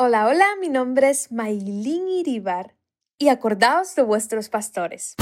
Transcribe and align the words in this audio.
Hola, 0.00 0.28
hola, 0.28 0.46
mi 0.60 0.68
nombre 0.68 1.10
es 1.10 1.32
Maylin 1.32 2.06
Iribar 2.06 2.76
y 3.18 3.30
acordaos 3.30 3.96
de 3.96 4.02
vuestros 4.02 4.48
pastores. 4.48 5.16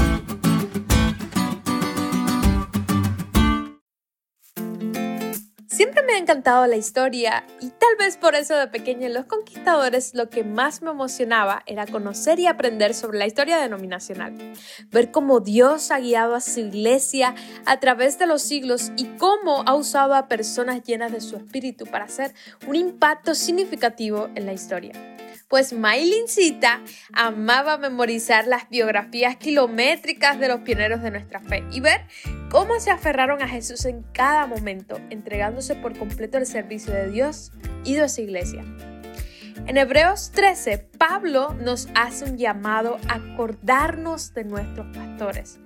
Siempre 5.76 6.02
me 6.04 6.15
ha 6.15 6.17
encantado 6.18 6.67
la 6.67 6.76
historia 6.76 7.44
y 7.60 7.68
tal 7.68 7.96
vez 7.99 8.16
por 8.16 8.34
eso 8.34 8.57
de 8.57 8.66
pequeña 8.66 9.09
en 9.09 9.12
Los 9.12 9.27
Conquistadores 9.27 10.14
lo 10.14 10.30
que 10.30 10.43
más 10.43 10.80
me 10.80 10.91
emocionaba 10.91 11.64
era 11.66 11.87
conocer 11.87 12.41
y 12.41 12.46
aprender 12.46 12.95
sobre 12.95 13.19
la 13.19 13.27
historia 13.27 13.59
denominacional, 13.59 14.55
ver 14.91 15.11
cómo 15.11 15.41
Dios 15.41 15.91
ha 15.91 15.98
guiado 15.98 16.34
a 16.34 16.41
su 16.41 16.61
iglesia 16.61 17.34
a 17.66 17.79
través 17.79 18.19
de 18.19 18.27
los 18.27 18.41
siglos 18.41 18.91
y 18.97 19.05
cómo 19.19 19.65
ha 19.66 19.75
usado 19.75 20.15
a 20.15 20.29
personas 20.29 20.83
llenas 20.83 21.12
de 21.12 21.20
su 21.20 21.37
espíritu 21.37 21.84
para 21.84 22.06
hacer 22.06 22.33
un 22.66 22.74
impacto 22.74 23.34
significativo 23.34 24.30
en 24.34 24.47
la 24.47 24.55
historia 24.55 25.16
pues 25.49 25.73
Maylincita 25.73 26.83
amaba 27.12 27.79
memorizar 27.79 28.47
las 28.47 28.69
biografías 28.69 29.37
kilométricas 29.37 30.39
de 30.39 30.48
los 30.48 30.61
pioneros 30.61 31.03
de 31.03 31.11
nuestra 31.11 31.41
fe 31.41 31.65
y 31.70 31.80
ver 31.80 32.07
cómo 32.51 32.80
se 32.80 32.91
aferraron 32.91 33.43
a 33.43 33.48
Jesús 33.48 33.84
en 33.84 34.03
cada 34.12 34.47
momento, 34.47 34.98
entregándose 35.11 35.75
por 35.77 35.97
completo 35.97 36.39
al 36.39 36.47
servicio 36.47 36.93
de 36.93 37.11
Dios 37.11 37.53
y 37.84 37.95
de 37.95 38.09
su 38.09 38.23
iglesia. 38.23 38.65
En 39.67 39.77
Hebreos 39.79 40.30
13, 40.33 40.79
Pablo 40.98 41.55
nos 41.55 41.89
hace 41.95 42.25
un 42.25 42.39
llamado 42.39 42.98
a 43.09 43.15
acordarnos 43.15 44.33
de 44.34 44.45
nuestros 44.45 44.87
pastores. 44.95 45.59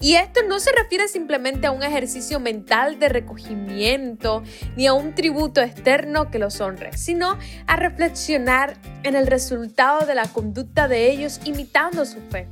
Y 0.00 0.14
esto 0.14 0.40
no 0.46 0.60
se 0.60 0.72
refiere 0.72 1.08
simplemente 1.08 1.66
a 1.66 1.70
un 1.70 1.82
ejercicio 1.82 2.38
mental 2.38 2.98
de 2.98 3.08
recogimiento 3.08 4.42
ni 4.76 4.86
a 4.86 4.92
un 4.92 5.14
tributo 5.14 5.62
externo 5.62 6.30
que 6.30 6.38
los 6.38 6.60
honre, 6.60 6.96
sino 6.96 7.38
a 7.66 7.76
reflexionar 7.76 8.76
en 9.04 9.16
el 9.16 9.26
resultado 9.26 10.04
de 10.04 10.14
la 10.14 10.26
conducta 10.26 10.86
de 10.86 11.10
ellos 11.10 11.40
imitando 11.44 12.04
su 12.04 12.20
fe. 12.30 12.46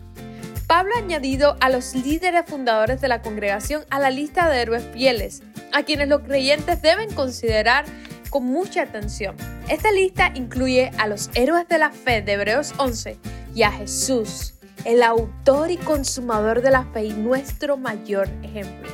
Pablo 0.67 0.93
ha 0.97 1.01
añadido 1.01 1.57
a 1.61 1.69
los 1.69 1.95
líderes 1.95 2.45
fundadores 2.47 3.01
de 3.03 3.09
la 3.09 3.21
congregación 3.21 3.85
a 3.91 3.99
la 3.99 4.09
lista 4.09 4.49
de 4.49 4.63
héroes 4.63 4.85
fieles, 4.95 5.43
a 5.73 5.83
quienes 5.83 6.09
los 6.09 6.23
creyentes 6.23 6.81
deben 6.81 7.13
considerar 7.13 7.85
con 8.31 8.47
mucha 8.47 8.83
atención. 8.83 9.37
Esta 9.69 9.93
lista 9.93 10.33
incluye 10.35 10.91
a 10.97 11.07
los 11.07 11.31
héroes 11.35 11.69
de 11.69 11.79
la 11.79 11.91
fe 11.91 12.23
de 12.23 12.33
Hebreos 12.33 12.73
11 12.79 13.19
y 13.55 13.63
a 13.63 13.71
Jesús, 13.71 14.55
el 14.85 15.03
autor 15.03 15.71
y 15.71 15.77
consumador 15.77 16.63
de 16.63 16.71
la 16.71 16.85
fe 16.85 17.05
y 17.05 17.13
nuestro 17.13 17.77
mayor 17.77 18.29
ejemplo. 18.43 18.91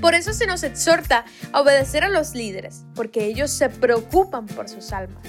Por 0.00 0.14
eso 0.14 0.32
se 0.32 0.46
nos 0.46 0.62
exhorta 0.62 1.24
a 1.52 1.60
obedecer 1.60 2.04
a 2.04 2.08
los 2.08 2.34
líderes, 2.34 2.84
porque 2.94 3.24
ellos 3.24 3.50
se 3.50 3.68
preocupan 3.68 4.46
por 4.46 4.68
sus 4.68 4.92
almas. 4.92 5.22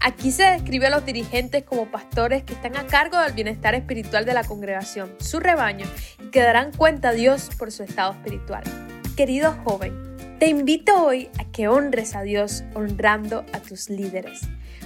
Aquí 0.00 0.30
se 0.30 0.44
describe 0.44 0.86
a 0.86 0.90
los 0.90 1.04
dirigentes 1.04 1.64
como 1.64 1.90
pastores 1.90 2.44
que 2.44 2.52
están 2.52 2.76
a 2.76 2.86
cargo 2.86 3.18
del 3.18 3.32
bienestar 3.32 3.74
espiritual 3.74 4.24
de 4.24 4.34
la 4.34 4.44
congregación, 4.44 5.14
su 5.18 5.40
rebaño, 5.40 5.86
y 6.22 6.30
que 6.30 6.42
darán 6.42 6.72
cuenta 6.72 7.10
a 7.10 7.12
Dios 7.12 7.50
por 7.58 7.72
su 7.72 7.82
estado 7.82 8.12
espiritual. 8.12 8.62
Querido 9.16 9.56
joven, 9.64 10.07
te 10.38 10.46
invito 10.46 11.02
hoy 11.02 11.28
a 11.38 11.44
que 11.50 11.68
honres 11.68 12.14
a 12.14 12.22
Dios 12.22 12.62
honrando 12.74 13.44
a 13.52 13.60
tus 13.60 13.90
líderes, 13.90 14.42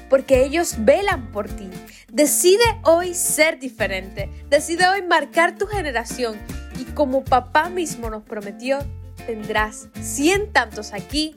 porque 0.08 0.44
ellos 0.44 0.76
velan 0.78 1.30
por 1.30 1.48
ti. 1.48 1.68
Decide 2.10 2.64
hoy 2.84 3.14
ser 3.14 3.58
diferente, 3.58 4.30
decide 4.48 4.86
hoy 4.86 5.02
marcar 5.02 5.56
tu 5.56 5.66
generación 5.66 6.38
y 6.78 6.84
como 6.84 7.24
papá 7.24 7.68
mismo 7.68 8.08
nos 8.08 8.22
prometió, 8.22 8.78
tendrás 9.26 9.88
cien 10.00 10.52
tantos 10.52 10.92
aquí 10.94 11.36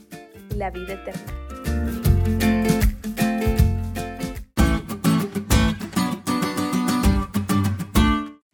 y 0.50 0.56
la 0.56 0.72
vida 0.72 0.94
eterna. 0.94 1.45